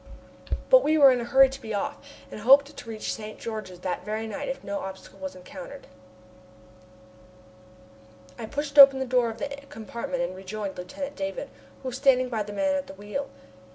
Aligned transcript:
But 0.71 0.81
we 0.81 0.97
were 0.97 1.11
in 1.11 1.21
a 1.21 1.25
hurry 1.25 1.49
to 1.49 1.61
be 1.61 1.75
off, 1.75 1.97
and 2.31 2.39
hoped 2.39 2.75
to 2.75 2.89
reach 2.89 3.13
St. 3.13 3.37
George 3.37 3.69
that 3.69 4.03
very 4.03 4.25
night 4.25 4.49
if 4.49 4.63
no 4.63 4.79
obstacle 4.79 5.19
was 5.19 5.35
encountered. 5.35 5.85
I 8.39 8.47
pushed 8.47 8.79
open 8.79 8.97
the 8.97 9.05
door 9.05 9.29
of 9.29 9.37
the 9.37 9.47
compartment 9.69 10.23
and 10.23 10.35
rejoined 10.35 10.75
Lieutenant 10.75 11.15
Davon, 11.17 11.51
who 11.83 11.89
was 11.89 11.97
standing 11.97 12.29
by 12.29 12.41
the 12.41 12.51
man 12.51 12.73
at 12.73 12.87
the 12.87 12.95
wheel. 12.95 13.29